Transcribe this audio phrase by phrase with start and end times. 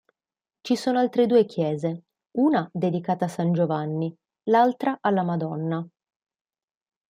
[0.65, 2.05] Ci sono altre due chiese,
[2.39, 3.47] una dedicata a S.
[3.51, 4.11] Giovanni,
[4.45, 5.87] l'altra alla Madonna.